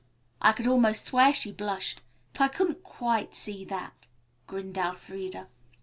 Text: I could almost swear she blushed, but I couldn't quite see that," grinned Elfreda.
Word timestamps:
I 0.41 0.51
could 0.51 0.65
almost 0.65 1.05
swear 1.05 1.31
she 1.31 1.51
blushed, 1.51 2.01
but 2.33 2.41
I 2.41 2.47
couldn't 2.47 2.81
quite 2.81 3.35
see 3.35 3.63
that," 3.65 4.07
grinned 4.47 4.75
Elfreda. 4.79 5.47